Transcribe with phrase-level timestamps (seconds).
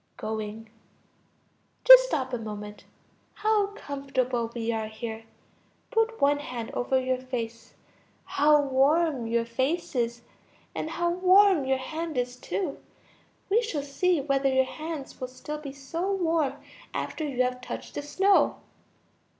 [0.17, 0.67] (Going.)
[1.83, 2.85] Just stop a moment;
[3.35, 5.25] how comfortable we are here!
[5.91, 7.75] Put one hand over your face.
[8.25, 10.23] How warm your face is,
[10.73, 12.79] and how warm your hand is too!
[13.47, 16.53] We shall see whether your hands will still be so warm
[16.95, 18.55] after you have touched the snow.